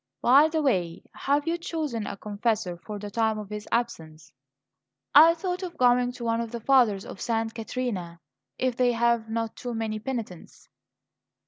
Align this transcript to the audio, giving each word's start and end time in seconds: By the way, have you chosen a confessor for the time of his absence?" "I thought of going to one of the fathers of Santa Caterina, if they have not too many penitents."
By 0.19 0.47
the 0.47 0.63
way, 0.63 1.03
have 1.13 1.47
you 1.47 1.59
chosen 1.59 2.07
a 2.07 2.17
confessor 2.17 2.75
for 2.75 2.97
the 2.97 3.11
time 3.11 3.37
of 3.37 3.51
his 3.51 3.67
absence?" 3.71 4.33
"I 5.13 5.35
thought 5.35 5.61
of 5.61 5.77
going 5.77 6.11
to 6.13 6.23
one 6.23 6.41
of 6.41 6.49
the 6.51 6.59
fathers 6.59 7.05
of 7.05 7.21
Santa 7.21 7.53
Caterina, 7.53 8.19
if 8.57 8.75
they 8.75 8.93
have 8.93 9.29
not 9.29 9.55
too 9.55 9.75
many 9.75 9.99
penitents." 9.99 10.67